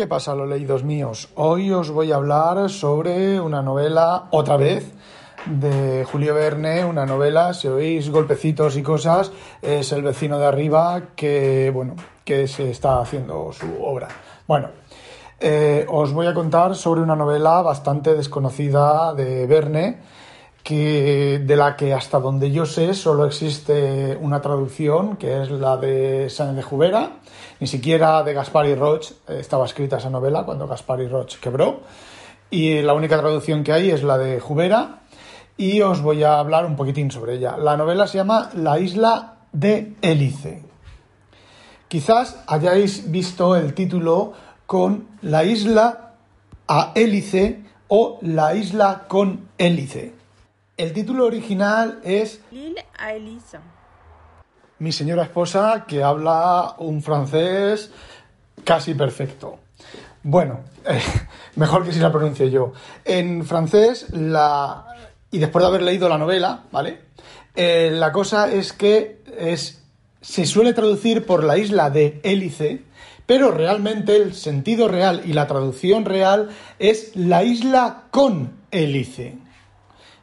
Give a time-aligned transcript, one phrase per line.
[0.00, 1.28] ¿Qué pasa, los leídos míos?
[1.34, 4.94] Hoy os voy a hablar sobre una novela, otra vez,
[5.44, 11.02] de Julio Verne, una novela, si oís golpecitos y cosas, es el vecino de arriba
[11.14, 14.08] que, bueno, que se está haciendo su obra.
[14.48, 14.70] Bueno,
[15.38, 19.98] eh, os voy a contar sobre una novela bastante desconocida de Verne,
[20.62, 25.76] que, de la que hasta donde yo sé solo existe una traducción, que es la
[25.76, 27.18] de Sáenz de Jubera,
[27.60, 31.80] ni siquiera de Gaspar y Roch estaba escrita esa novela cuando Gaspar y Roch quebró,
[32.50, 35.00] y la única traducción que hay es la de Jubera,
[35.56, 37.56] y os voy a hablar un poquitín sobre ella.
[37.58, 40.62] La novela se llama La isla de Hélice.
[41.88, 44.32] Quizás hayáis visto el título
[44.66, 46.14] con La isla
[46.68, 50.19] a hélice o La isla con hélice.
[50.80, 53.60] El título original es L'île à Elisa.
[54.78, 57.90] Mi señora esposa que habla un francés
[58.64, 59.58] casi perfecto.
[60.22, 60.98] Bueno, eh,
[61.56, 62.72] mejor que si la pronuncie yo.
[63.04, 64.86] En francés, la...
[65.30, 67.00] y después de haber leído la novela, ¿vale?
[67.54, 69.82] Eh, la cosa es que es...
[70.22, 72.84] se suele traducir por la isla de Hélice,
[73.26, 79.36] pero realmente el sentido real y la traducción real es la isla con hélice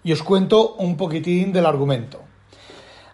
[0.04, 2.28] y os cuento un poquitín del argumento.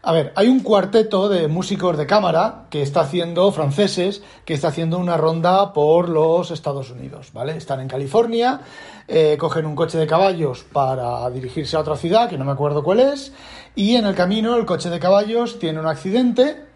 [0.06, 4.68] A ver, hay un cuarteto de músicos de cámara que está haciendo, franceses, que está
[4.68, 7.56] haciendo una ronda por los Estados Unidos, ¿vale?
[7.56, 8.60] Están en California,
[9.08, 12.84] eh, cogen un coche de caballos para dirigirse a otra ciudad, que no me acuerdo
[12.84, 13.32] cuál es,
[13.76, 16.73] y en el camino el coche de caballos tiene un accidente,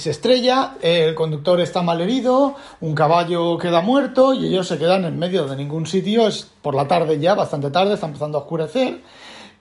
[0.00, 5.04] se estrella, el conductor está mal herido, un caballo queda muerto y ellos se quedan
[5.04, 8.42] en medio de ningún sitio, es por la tarde ya, bastante tarde, está empezando a
[8.42, 9.00] oscurecer.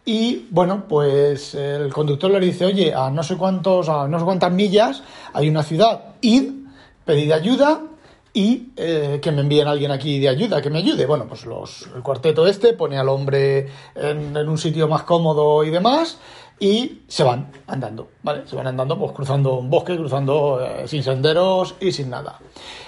[0.06, 4.26] Y bueno, pues el conductor le dice, oye, a no sé cuántos, a no sé
[4.26, 5.02] cuántas millas
[5.34, 6.52] hay una ciudad, id,
[7.04, 7.82] pedid ayuda
[8.32, 11.06] y eh, que me envíen alguien aquí de ayuda, que me ayude.
[11.08, 15.72] Bueno, pues los, el cuarteto este pone al hombre en un sitio más cómodo y
[15.72, 16.20] demás,
[16.60, 18.48] y se van andando, ¿vale?
[18.48, 22.40] Se van andando, pues cruzando un bosque, cruzando eh, sin senderos y sin nada.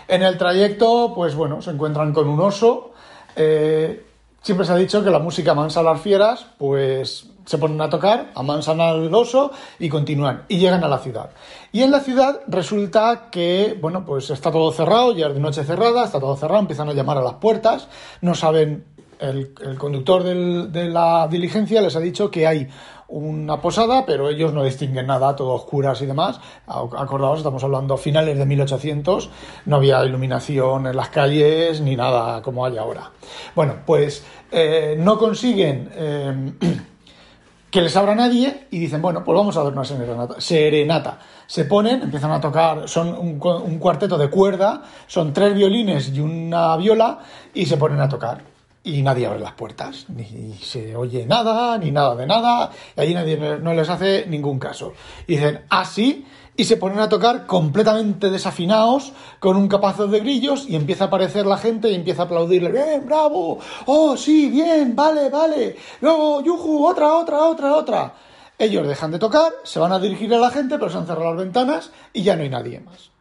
[0.08, 2.92] En el trayecto, pues bueno, se encuentran con un oso.
[3.36, 4.06] Eh,
[4.42, 7.90] siempre se ha dicho que la música amansa a las fieras, pues se ponen a
[7.90, 11.30] tocar, amansan al oso y continúan y llegan a la ciudad.
[11.72, 15.64] Y en la ciudad resulta que, bueno, pues está todo cerrado, ya es de noche
[15.64, 17.88] cerrada, está todo cerrado, empiezan a llamar a las puertas,
[18.22, 18.84] no saben,
[19.20, 22.68] el, conductor de la diligencia les ha dicho que hay
[23.10, 26.40] una posada, pero ellos no distinguen nada, todo oscuras y demás.
[26.68, 29.30] Acordaos, estamos hablando finales de 1800,
[29.66, 33.12] no había iluminación en las calles ni nada como hay ahora.
[33.56, 36.54] Bueno, pues eh, no consiguen eh,
[37.72, 40.42] que les abra nadie y dicen, bueno, pues vamos a dar una serenata.
[40.42, 41.20] serenata.
[41.46, 46.20] Se ponen, empiezan a tocar, son un, un cuarteto de cuerda, son tres violines y
[46.20, 47.20] una viola
[47.54, 48.57] y se ponen a tocar
[48.88, 53.14] y nadie abre las puertas, ni se oye nada, ni nada de nada, y allí
[53.14, 54.94] nadie no les hace ningún caso.
[55.28, 60.22] Y dicen, así, ah, y se ponen a tocar completamente desafinados, con un capazo de
[60.22, 64.50] grillos, y empieza a aparecer la gente y empieza a aplaudirle, bien, bravo, oh, sí,
[64.50, 68.14] bien, vale, vale, luego, yuju, otra, otra, otra, otra.
[68.58, 71.36] Ellos dejan de tocar, se van a dirigir a la gente, pero se han cerrado
[71.36, 73.12] las ventanas y ya no hay nadie más.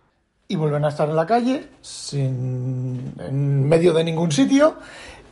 [0.49, 4.77] Y vuelven a estar en la calle, sin, en medio de ningún sitio,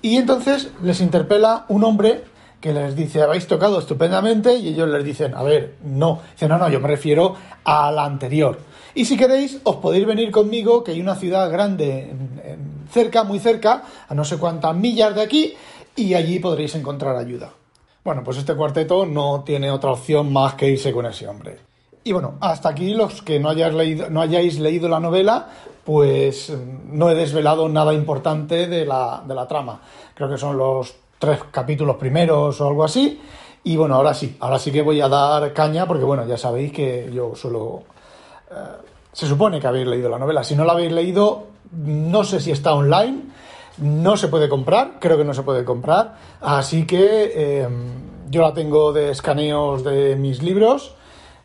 [0.04, 2.24] y entonces les interpela un hombre
[2.60, 6.20] que les dice, habéis tocado estupendamente, y ellos les dicen, a ver, no.
[6.32, 7.34] Dicen, no, no, yo me refiero
[7.64, 8.58] a la anterior.
[8.94, 12.14] Y si queréis, os podéis venir conmigo, que hay una ciudad grande
[12.90, 15.54] cerca, muy cerca, a no sé cuántas millas de aquí,
[15.96, 17.50] y allí podréis encontrar ayuda.
[18.04, 21.60] Bueno, pues este cuarteto no tiene otra opción más que irse con ese hombre.
[22.04, 25.48] Y bueno, hasta aquí los que no, hayáis leído, no hayáis leído la novela,
[25.84, 26.52] pues
[26.90, 29.80] no he desvelado nada importante de la, de la trama.
[30.14, 33.20] Creo que son los tres capítulos primeros o algo así.
[33.64, 36.72] Y bueno, ahora sí, ahora sí que voy a dar caña porque bueno, ya sabéis
[36.72, 37.82] que yo suelo...
[38.50, 38.54] Eh,
[39.12, 40.42] se supone que habéis leído la novela.
[40.42, 43.22] Si no la habéis leído, no sé si está online,
[43.78, 46.16] no se puede comprar, creo que no se puede comprar.
[46.40, 47.68] Así que eh,
[48.28, 50.94] yo la tengo de escaneos de mis libros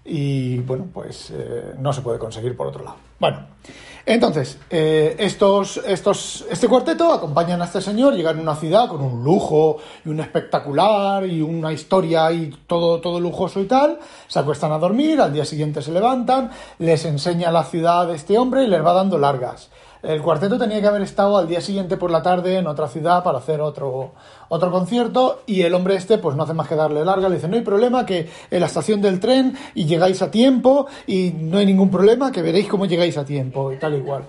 [0.10, 2.98] y bueno, pues eh, no se puede conseguir por otro lado.
[3.20, 3.48] Bueno,
[4.06, 9.02] Entonces, eh, estos, estos, este cuarteto acompañan a este señor, llegan a una ciudad con
[9.02, 14.40] un lujo y un espectacular y una historia y todo, todo lujoso y tal, se
[14.40, 18.68] acuestan a dormir, al día siguiente se levantan, les enseña la ciudad este hombre y
[18.68, 19.70] les va dando largas.
[20.02, 23.22] El cuarteto tenía que haber estado al día siguiente por la tarde en otra ciudad
[23.22, 24.12] para hacer otro,
[24.48, 27.50] otro concierto y el hombre este pues no hace más que darle larga, le dice
[27.50, 31.58] no hay problema que en la estación del tren y llegáis a tiempo y no
[31.58, 34.24] hay ningún problema que veréis cómo llegáis a tiempo y tal y cual.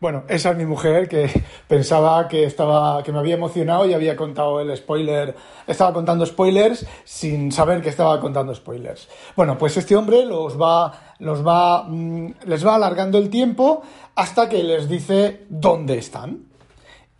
[0.00, 1.28] Bueno, esa es mi mujer que
[1.68, 5.34] pensaba que estaba que me había emocionado y había contado el spoiler,
[5.66, 9.08] estaba contando spoilers sin saber que estaba contando spoilers.
[9.34, 13.82] Bueno, pues este hombre los va los va mm, les va alargando el tiempo
[14.14, 16.44] hasta que les dice dónde están.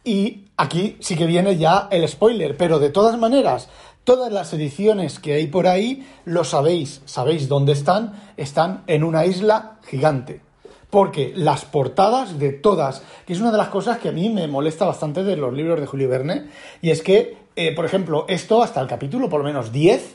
[0.05, 3.69] Y aquí sí que viene ya el spoiler, pero de todas maneras,
[4.05, 9.27] todas las ediciones que hay por ahí lo sabéis, sabéis dónde están, están en una
[9.27, 10.48] isla gigante
[10.91, 14.47] porque las portadas de todas, que es una de las cosas que a mí me
[14.47, 16.47] molesta bastante de los libros de Julio Verne,
[16.81, 20.15] y es que, eh, por ejemplo, esto hasta el capítulo por lo menos 10,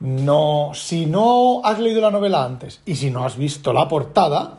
[0.00, 4.58] no, si no has leído la novela antes y si no has visto la portada,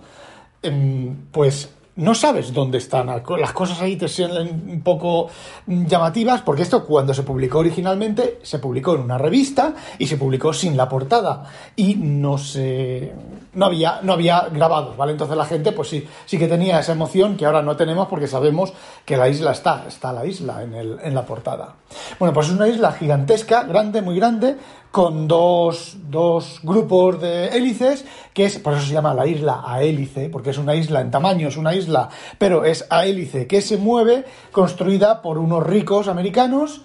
[0.61, 3.07] em, pues no sabes dónde están.
[3.07, 5.29] Las cosas ahí te suenan un poco
[5.65, 10.51] llamativas, porque esto cuando se publicó originalmente, se publicó en una revista y se publicó
[10.51, 11.49] sin la portada.
[11.75, 13.13] Y no se.
[13.53, 15.13] no había, no había grabados, ¿vale?
[15.13, 18.27] Entonces la gente, pues sí, sí que tenía esa emoción que ahora no tenemos porque
[18.27, 18.73] sabemos
[19.05, 21.75] que la isla está, está la isla en, el, en la portada.
[22.19, 24.57] Bueno, pues es una isla gigantesca, grande, muy grande,
[24.91, 29.83] con dos, dos, grupos de hélices, que es, por eso se llama la isla a
[29.83, 33.61] hélice, porque es una isla en tamaño, es una isla, pero es a hélice que
[33.61, 36.81] se mueve, construida por unos ricos americanos,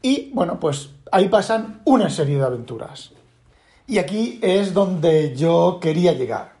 [0.00, 3.12] y bueno, pues ahí pasan una serie de aventuras.
[3.86, 6.52] Y aquí es donde yo quería llegar.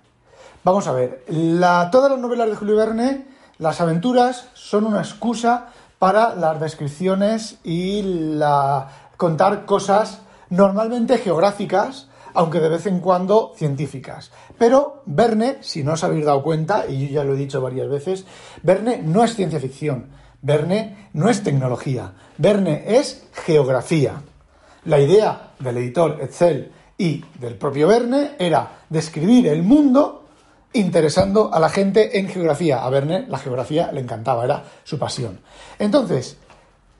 [0.64, 3.26] Vamos a ver, la, todas las novelas de Julio Verne,
[3.58, 5.68] las aventuras son una excusa
[5.98, 10.20] para las descripciones y la contar cosas
[10.52, 14.30] normalmente geográficas, aunque de vez en cuando científicas.
[14.58, 17.88] Pero Verne, si no os habéis dado cuenta, y yo ya lo he dicho varias
[17.88, 18.26] veces,
[18.62, 20.08] Verne no es ciencia ficción,
[20.42, 24.22] Verne no es tecnología, Verne es geografía.
[24.84, 30.24] La idea del editor Etzel y del propio Verne era describir el mundo
[30.74, 32.84] interesando a la gente en geografía.
[32.84, 35.40] A Verne la geografía le encantaba, era su pasión.
[35.78, 36.36] Entonces,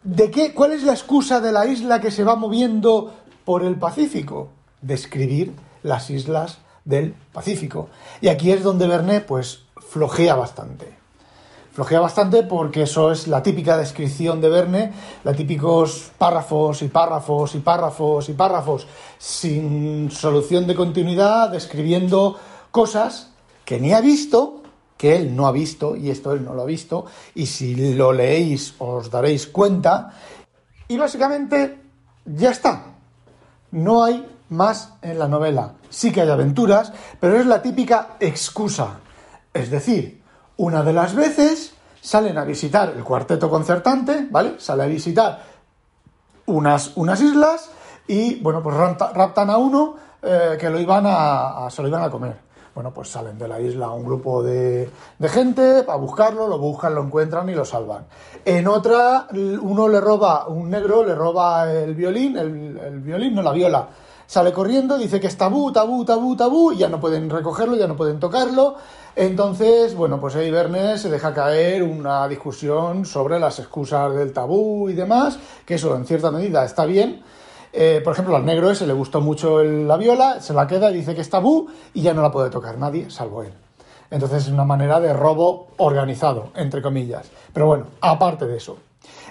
[0.03, 3.77] ¿de qué, ¿cuál es la excusa de la isla que se va moviendo por el
[3.77, 4.49] Pacífico,
[4.81, 5.53] describir
[5.83, 7.89] las islas del Pacífico.
[8.21, 11.03] Y aquí es donde Verne pues flojea bastante.
[11.73, 14.93] Flojea bastante porque eso es la típica descripción de Verne,
[15.25, 18.87] la típicos párrafos y párrafos y párrafos y párrafos
[19.17, 22.39] sin solución de continuidad, describiendo
[22.71, 23.31] cosas
[23.65, 24.63] que ni ha visto,
[24.99, 28.13] que él no ha visto, y esto él no lo ha visto, y si lo
[28.13, 30.13] leéis os daréis cuenta,
[30.89, 31.79] y básicamente
[32.27, 32.92] ya está,
[33.73, 35.73] no hay más en la novela.
[35.91, 39.01] Sí que hay aventuras, pero es la típica excusa.
[39.53, 40.23] Es decir,
[40.57, 44.55] una de las veces salen a visitar el cuarteto concertante, ¿vale?
[44.59, 45.43] Sale a visitar
[46.47, 47.71] unas, unas islas
[48.07, 52.11] y, bueno, pues raptan a uno eh, que lo iban a, se lo iban a
[52.11, 52.52] comer.
[52.75, 54.89] Bueno, pues salen de la isla un grupo de,
[55.19, 58.07] de gente para buscarlo, lo buscan, lo encuentran y lo salvan.
[58.47, 63.53] En otra, uno le roba, un negro le roba el violín, el, violín, no la
[63.53, 63.89] viola.
[64.27, 67.87] Sale corriendo, dice que es tabú, tabú, tabú, tabú, y ya no pueden recogerlo, ya
[67.87, 68.77] no pueden tocarlo.
[69.15, 74.89] Entonces, bueno, pues ahí Verne se deja caer una discusión sobre las excusas del tabú
[74.89, 77.23] y demás, que eso en cierta medida está bien,
[77.73, 81.15] eh, por ejemplo, al negro ese le gustó mucho la viola, se la queda, dice
[81.15, 83.53] que es tabú y ya no la puede tocar nadie, salvo él.
[84.11, 87.31] Entonces es una manera de robo organizado, entre comillas.
[87.53, 88.77] Pero bueno, aparte de eso.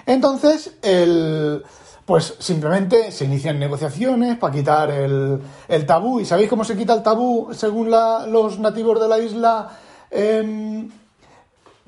[0.06, 1.62] Entonces, el,
[2.04, 5.40] pues simplemente se inician negociaciones para quitar el,
[5.86, 6.18] tabú.
[6.18, 9.70] ¿Y sabéis cómo se quita el tabú según los nativos de la isla?
[10.10, 10.90] Em,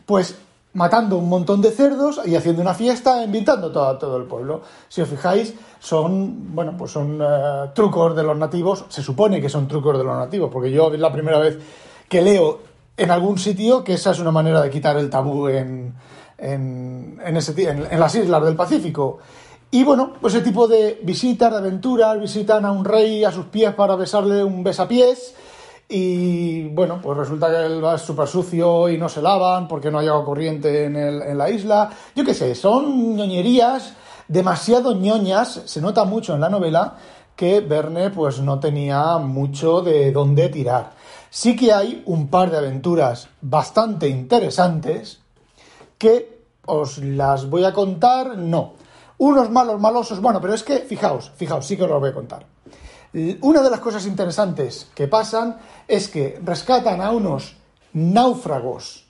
[0.07, 0.37] pues
[0.75, 4.63] matando un montón de cerdos y haciendo una fiesta, invitando todo, todo el pueblo.
[4.89, 9.49] Si os fijáis, son, bueno, pues son eh, trucos de los nativos, se supone que
[9.49, 11.59] son trucos de los nativos, porque yo es la primera vez
[12.09, 12.61] que leo
[12.97, 15.95] en algún sitio que esa es una manera de quitar el tabú en,
[16.39, 19.19] en, en, ese, en las islas del Pacífico.
[19.71, 23.47] Y bueno, pues ese tipo de visitas, de aventuras, visitan a un rey a sus
[23.47, 25.35] pies para besarle un besapiés
[25.89, 29.99] y bueno, pues resulta que él va súper sucio y no se lavan porque no
[29.99, 31.91] hay agua corriente en, el, en la isla.
[32.15, 33.95] Yo qué sé, son ñoñerías
[34.29, 35.63] demasiado ñoñas.
[35.67, 36.97] Se nota mucho en la novela
[37.37, 40.93] que Verne pues no tenía mucho de dónde tirar.
[41.31, 45.21] sí que hay un par de aventuras bastante interesantes
[45.99, 48.75] que os las voy a contar, no.
[49.19, 52.15] Unos malos malosos, bueno, pero es que, fijaos, fijaos, sí que os lo voy a
[52.15, 52.47] contar.
[53.43, 55.57] Una de las cosas interesantes que pasan
[55.87, 57.57] es que rescatan a unos
[57.93, 59.05] náufragos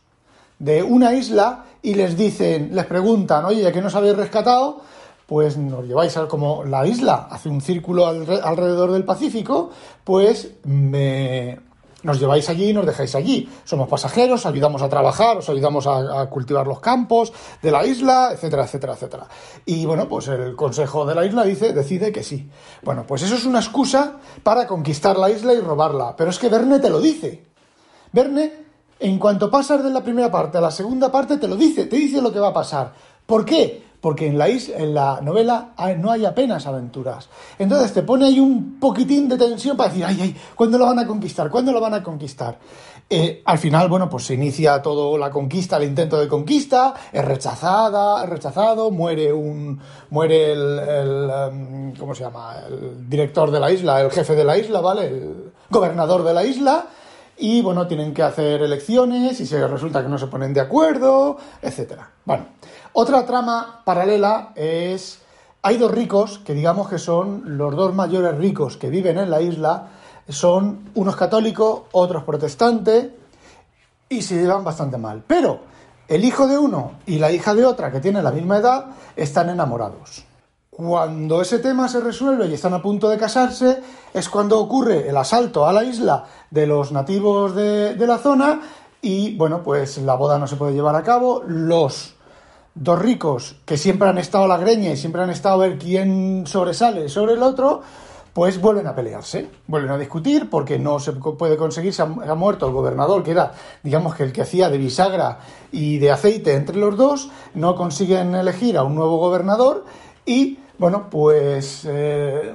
[0.58, 4.82] de una isla y les dicen, les preguntan, oye, ya que nos habéis rescatado,
[5.26, 9.70] pues nos lleváis a como la isla hace un círculo alrededor del Pacífico,
[10.04, 11.58] pues me,
[12.04, 13.48] nos lleváis allí nos dejáis allí.
[13.64, 17.32] Somos pasajeros, ayudamos a trabajar, os ayudamos a, cultivar los campos
[17.62, 19.26] de la isla, etcétera, etcétera, etcétera.
[19.64, 22.48] Y bueno, pues el consejo de la isla dice, decide que sí.
[22.82, 26.14] Bueno, pues eso es una excusa para conquistar la isla y robarla.
[26.16, 27.44] Pero es que Verne te lo dice.
[28.12, 28.52] Verne,
[29.00, 31.96] en cuanto pasas de la primera parte a la segunda parte, te lo dice, te
[31.96, 32.92] dice lo que va a pasar.
[33.26, 33.82] ¿Por qué?
[34.04, 37.30] Porque en la, en la novela no hay apenas aventuras.
[37.58, 40.98] Entonces te pone ahí un poquitín de tensión para decir, ay, ay, ¿cuándo lo van
[40.98, 41.48] a conquistar?
[41.48, 42.58] ¿Cuándo lo van a conquistar?
[43.08, 47.24] Eh, al final, bueno, pues se inicia todo la conquista, el intento de conquista, es
[47.24, 49.80] rechazada, es rechazado, muere un,
[50.10, 52.56] muere el, em, ¿cómo se llama?
[52.68, 55.06] El director de la isla, el jefe de la isla, ¿vale?
[55.06, 56.88] El gobernador de la isla,
[57.38, 61.38] y bueno, tienen que hacer elecciones y se resulta que no se ponen de acuerdo,
[61.62, 62.10] etcétera.
[62.24, 62.46] Bueno,
[62.94, 65.20] otra trama paralela es.
[65.62, 69.40] Hay dos ricos que digamos que son los dos mayores ricos que viven en la
[69.40, 69.88] isla.
[70.28, 73.08] Son unos católicos, otros protestantes,
[74.08, 75.22] y se llevan bastante mal.
[75.26, 75.60] Pero
[76.06, 78.86] el hijo de uno y la hija de otra, que tienen la misma edad,
[79.16, 80.24] están enamorados.
[80.70, 83.82] Cuando ese tema se resuelve y están a punto de casarse,
[84.12, 88.60] es cuando ocurre el asalto a la isla de los nativos de, de la zona
[89.00, 91.42] y, bueno, pues la boda no se puede llevar a cabo.
[91.46, 92.14] Los
[92.74, 95.78] dos ricos que siempre han estado a la greña y siempre han estado a ver
[95.78, 97.82] quién sobresale sobre el otro,
[98.32, 102.66] pues vuelven a pelearse, vuelven a discutir porque no se puede conseguir, se ha, muerto
[102.66, 103.52] el gobernador, que era,
[103.84, 105.38] digamos que el que hacía de bisagra
[105.70, 109.84] y de aceite entre los dos, no consiguen elegir a un nuevo gobernador
[110.26, 112.52] y, bueno, pues eh,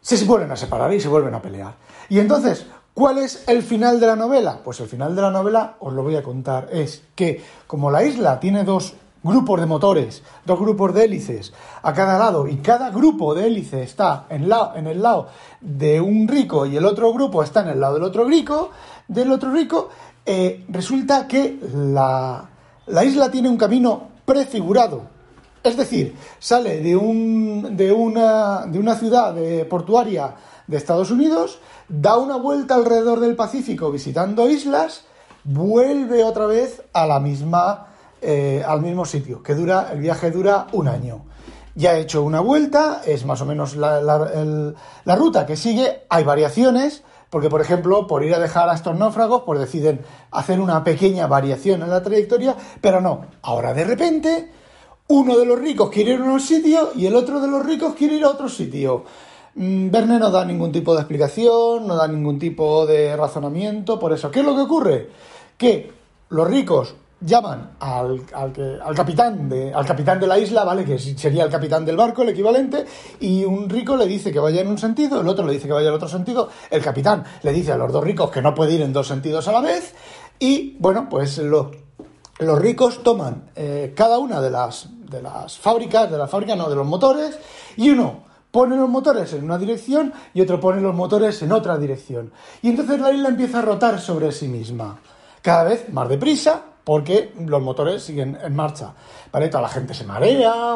[0.00, 1.74] se vuelven a separar y se vuelven a pelear.
[2.08, 4.60] Y entonces, ¿Cuál es el final de la novela?
[4.62, 8.04] Pues el final de la novela, os lo voy a contar, es que como la
[8.04, 12.90] isla tiene dos grupos de motores, dos grupos de hélices a cada lado y cada
[12.90, 15.26] grupo de hélice está en, el lado
[15.60, 18.70] de un rico y el otro grupo está en el lado del otro rico,
[19.08, 19.88] del otro rico,
[20.24, 22.48] eh, resulta que la,
[22.86, 25.02] la isla tiene un camino prefigurado.
[25.64, 29.34] Es decir, sale de, un, de, una, de una ciudad
[29.68, 30.34] portuaria
[30.66, 35.04] de Estados Unidos, da una vuelta alrededor del Pacífico visitando islas,
[35.44, 37.88] vuelve otra vez a la misma,
[38.20, 41.24] eh, al mismo sitio, que dura, el viaje dura un año.
[41.76, 46.22] Ya ha hecho una vuelta, es más o menos la, la, ruta que sigue, hay
[46.22, 50.84] variaciones, porque por ejemplo, por ir a dejar a estos náufragos, pues deciden hacer una
[50.84, 54.52] pequeña variación en la trayectoria, pero no, ahora de repente
[55.08, 57.94] uno de los ricos quiere ir a un sitio y el otro de los ricos
[57.94, 59.04] quiere ir a otro sitio.
[59.56, 64.12] Mm, Verne no da ningún tipo de explicación, no da ningún tipo de razonamiento por
[64.12, 64.30] eso.
[64.30, 65.10] ¿Qué es lo que ocurre?
[65.56, 65.92] Que
[66.30, 70.84] los ricos llaman al, al, capitán de, al capitán de la isla, ¿vale?
[70.84, 72.84] Que sería el capitán del barco, el equivalente,
[73.20, 75.72] y un rico le dice que vaya en un sentido, el otro le dice que
[75.72, 78.74] vaya en otro sentido, el capitán le dice a los dos ricos que no puede
[78.74, 79.94] ir en dos sentidos a la vez,
[80.38, 81.68] y bueno, pues los,
[82.40, 86.68] los ricos toman eh, cada una de las, de las fábricas, de la fábrica, no,
[86.68, 87.38] de los motores,
[87.76, 91.76] y uno pone los motores en una dirección y otro pone los motores en otra
[91.76, 92.30] dirección.
[92.62, 95.00] Y entonces la isla empieza a rotar sobre sí misma,
[95.42, 98.92] cada vez más deprisa, porque los motores siguen en marcha.
[99.32, 99.48] ¿Vale?
[99.48, 100.74] Toda la gente se marea,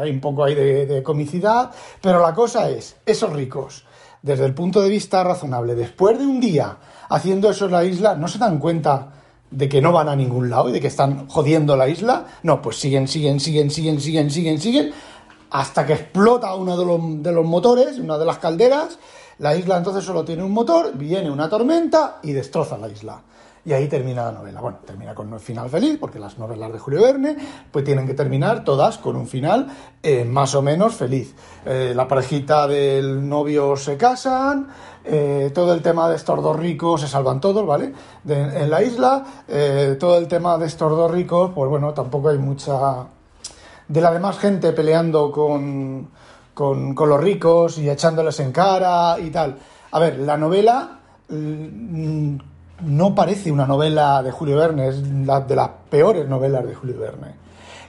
[0.00, 3.84] hay un poco ahí de, comicidad, pero la cosa es, esos ricos,
[4.22, 6.76] desde el punto de vista razonable, después de un día
[7.08, 9.14] haciendo eso en la isla, no se dan cuenta
[9.50, 12.26] de que no van a ningún lado y de que están jodiendo la isla.
[12.44, 14.92] No, pues siguen, siguen, siguen, siguen, siguen, siguen, siguen,
[15.50, 18.98] hasta que explota uno de los, de los motores, una de las calderas.
[19.38, 23.22] La isla entonces solo tiene un motor, viene una tormenta y destroza la isla.
[23.66, 24.60] Y ahí termina la novela.
[24.60, 27.36] Bueno, termina con un final feliz, porque las novelas de Julio Verne
[27.72, 29.66] pues tienen que terminar todas con un final
[30.04, 31.34] eh, más o menos feliz.
[31.64, 34.68] Eh, la parejita del novio se casan,
[35.04, 37.92] eh, todo el tema de estos dos ricos se salvan todos, ¿vale?
[38.28, 39.24] en la isla,
[39.98, 43.06] todo el tema de estos dos ricos, pues bueno, tampoco hay mucha
[43.88, 46.08] de la demás gente peleando con,
[46.54, 49.56] con, los ricos y echándoles en cara y tal.
[49.92, 52.36] A ver, la novela mm,
[52.86, 56.98] no parece una novela de Julio Verne, es la de las peores novelas de Julio
[56.98, 57.34] Verne.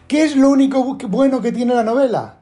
[0.08, 2.36] ¿Qué es lo único bueno que tiene la novela?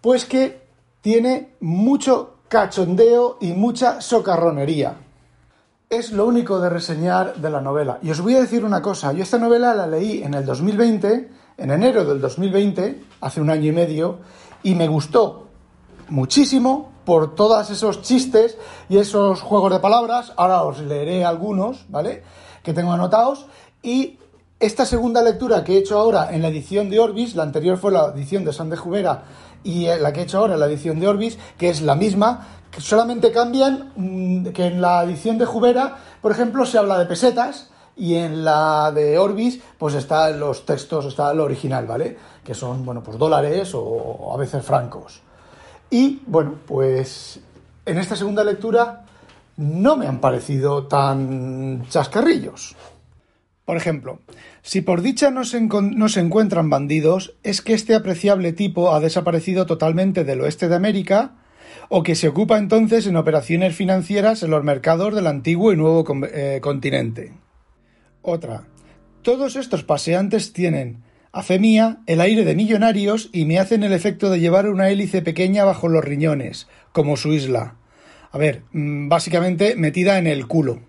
[0.00, 0.66] Pues que
[1.00, 4.96] tiene mucho cachondeo y mucha socarronería.
[5.88, 7.98] es lo único de reseñar de la novela.
[8.02, 11.30] Y os voy a decir una cosa, yo esta novela la leí en el 2020,
[11.58, 14.18] en enero del 2020, hace un año y medio,
[14.62, 15.48] y me gustó
[16.08, 18.58] muchísimo por todos esos chistes
[18.88, 20.32] y esos juegos de palabras.
[20.36, 22.22] Ahora os leeré algunos, ¿vale?
[22.62, 23.46] Que tengo anotados.
[23.82, 24.18] Y
[24.58, 27.92] esta segunda lectura que he hecho ahora en la edición de Orbis, la anterior fue
[27.92, 29.24] la edición de San de Jubera
[29.64, 32.46] y la que he hecho ahora en la edición de Orbis, que es la misma,
[32.70, 37.06] que solamente cambian mm, que en la edición de Jubera, por ejemplo, se habla de
[37.06, 42.16] pesetas y en la de Orbis, pues está los textos, está lo original, ¿vale?
[42.44, 45.22] Que son, bueno, pues dólares o a veces francos.
[45.90, 47.40] Y bueno, pues
[47.86, 49.04] en esta segunda lectura
[49.56, 52.76] no me han parecido tan chascarrillos.
[53.64, 54.20] Por ejemplo,
[54.62, 59.00] si por dicha no se, no se, encuentran bandidos, es que este apreciable tipo ha
[59.00, 61.34] desaparecido totalmente del oeste de América
[61.88, 66.04] o que se ocupa entonces en operaciones financieras en los mercados del antiguo y nuevo
[66.32, 67.32] eh, continente.
[68.28, 68.64] Otra.
[69.22, 73.92] Todos estos paseantes tienen, a fe mía, el aire de millonarios y me hacen el
[73.92, 77.76] efecto de llevar una hélice pequeña bajo los riñones, como su isla.
[78.32, 80.80] A ver, mm, básicamente metida en el culo.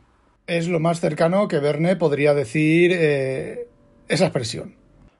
[0.47, 3.67] Es lo más cercano que Verne podría decir eh,
[4.07, 4.73] esa expresión.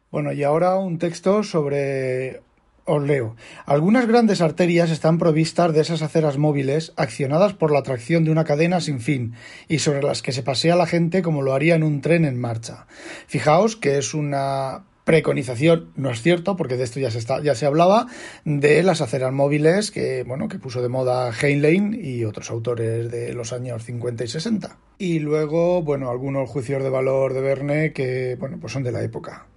[0.10, 2.42] Bueno, y ahora un texto sobre
[2.88, 3.36] os leo.
[3.66, 8.46] Algunas grandes arterias están provistas de esas aceras móviles accionadas por la atracción de una
[8.46, 9.34] cadena sin fin
[9.68, 12.40] y sobre las que se pasea la gente como lo haría en un tren en
[12.40, 12.88] marcha.
[13.28, 17.56] Fijaos que es una preconización, no es cierto, porque de esto ya se, está, ya
[17.56, 18.08] se hablaba,
[18.44, 23.34] de las aceras móviles que, bueno, que puso de moda Heinlein y otros autores de
[23.34, 24.78] los años 50 y 60.
[24.98, 29.02] Y luego, bueno, algunos juicios de valor de Verne que, bueno, pues son de la
[29.02, 29.48] época.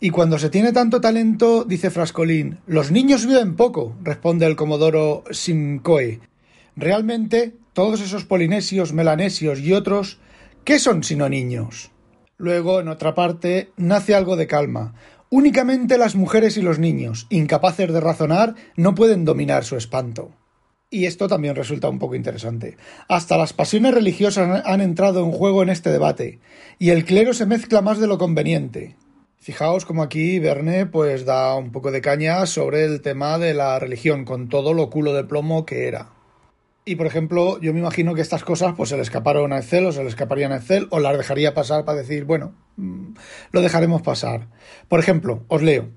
[0.00, 5.24] Y cuando se tiene tanto talento, dice Frascolín, los niños viven poco, responde el comodoro
[5.30, 6.20] Simcoe.
[6.76, 10.18] Realmente, todos esos polinesios, melanesios y otros,
[10.64, 11.90] ¿qué son sino niños?
[12.36, 14.94] Luego, en otra parte, nace algo de calma.
[15.30, 20.32] Únicamente las mujeres y los niños, incapaces de razonar, no pueden dominar su espanto.
[20.90, 22.76] Y esto también resulta un poco interesante.
[23.08, 26.40] Hasta las pasiones religiosas han entrado en juego en este debate,
[26.78, 28.96] y el clero se mezcla más de lo conveniente.
[29.44, 33.78] Fijaos como aquí Verne pues da un poco de caña sobre el tema de la
[33.78, 36.08] religión, con todo lo culo de plomo que era.
[36.86, 39.84] Y por ejemplo, yo me imagino que estas cosas pues se le escaparon a Excel
[39.84, 43.16] o se le escaparían a Excel o las dejaría pasar para decir, bueno, mm,
[43.52, 44.48] lo dejaremos pasar.
[44.88, 45.90] Por ejemplo, os leo.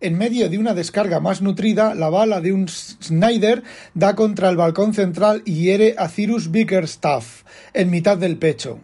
[0.00, 4.56] En medio de una descarga más nutrida, la bala de un Snyder da contra el
[4.56, 8.78] balcón central y hiere a Cyrus Bickerstaff en mitad del pecho.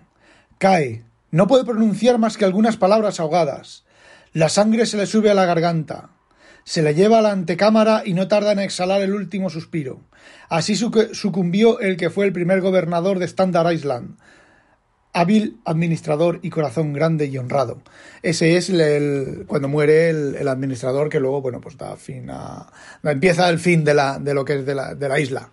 [0.58, 1.04] Cae.
[1.30, 3.84] No puede pronunciar más que algunas palabras ahogadas.
[4.32, 6.10] La sangre se le sube a la garganta
[6.64, 10.00] se le lleva a la antecámara y no tarda en exhalar el último suspiro.
[10.48, 14.18] Así sucumbió el que fue el primer gobernador de Standard Island,
[15.12, 17.82] hábil administrador y corazón grande y honrado.
[18.22, 22.70] Ese es el, cuando muere el, administrador que luego, bueno, pues da fin a,
[23.02, 25.50] empieza el fin de la, de lo que es de la, de la isla.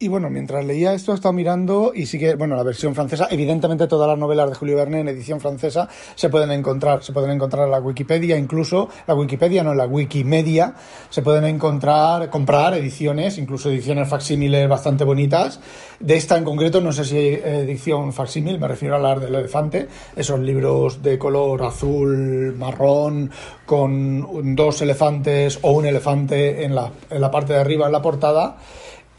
[0.00, 3.26] Y bueno, mientras leía esto, he estado mirando y sí que, bueno, la versión francesa,
[3.32, 7.32] evidentemente todas las novelas de Julio Verne en edición francesa se pueden encontrar, se pueden
[7.32, 10.72] encontrar en la Wikipedia, incluso la Wikipedia, no, la Wikimedia,
[11.10, 15.58] se pueden encontrar, comprar ediciones, incluso ediciones facsímiles bastante bonitas.
[15.98, 19.88] De esta en concreto, no sé si edición facsímil, me refiero a la del elefante,
[20.14, 23.32] esos libros de color azul, marrón,
[23.66, 28.00] con dos elefantes o un elefante en la, en la parte de arriba en la
[28.00, 28.58] portada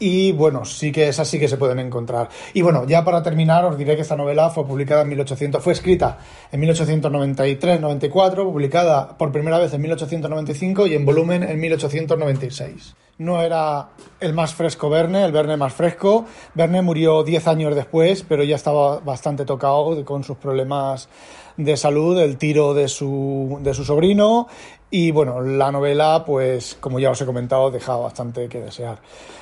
[0.00, 2.30] y bueno, sí que es así que se pueden encontrar.
[2.54, 5.74] Y bueno, ya para terminar, os diré que esta novela fue publicada en 1800, fue
[5.74, 6.18] escrita
[6.50, 12.96] en 1893-94, publicada por primera vez en 1895 y en volumen en 1896.
[13.18, 16.24] No era el más fresco Verne, el Verne más fresco.
[16.54, 21.10] Verne murió 10 años después, pero ya estaba bastante tocado con sus problemas
[21.58, 24.48] de salud, el tiro de su, de su sobrino
[24.90, 28.98] y bueno, la novela, pues como ya os he comentado, deja bastante que desear.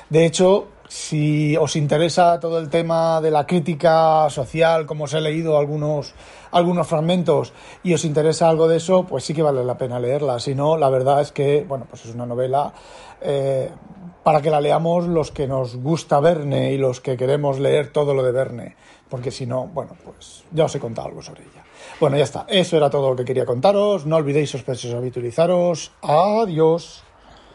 [0.09, 5.21] De hecho, si os interesa todo el tema de la crítica social, como os he
[5.21, 6.13] leído algunos,
[6.51, 10.39] algunos fragmentos, y os interesa algo de eso, pues sí que vale la pena leerla.
[10.39, 12.71] Si no, la verdad es que, bueno, pues es una novela
[13.21, 13.69] eh,
[14.23, 18.13] para que la leamos los que nos gusta Verne y los que queremos leer todo
[18.13, 18.75] lo de Verne.
[19.09, 21.63] Porque si no, bueno, pues ya os he contado algo sobre ella.
[21.99, 22.45] Bueno, ya está.
[22.47, 24.05] Eso era todo lo que quería contaros.
[24.05, 25.91] No olvidéis sospechosos habitualizaros.
[26.01, 27.03] Adiós.